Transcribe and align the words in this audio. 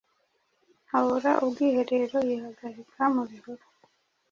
Abura 0.97 1.31
ubwiherero 1.45 2.17
yihagari 2.27 2.81
mubihuru 3.13 3.63